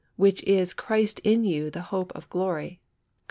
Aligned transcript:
which 0.15 0.41
is 0.45 0.73
Christ 0.73 1.19
in 1.19 1.43
you, 1.43 1.69
the 1.69 1.83
hope 1.93 2.11
of 2.15 2.27
glory" 2.31 2.79
(Col. 2.81 2.87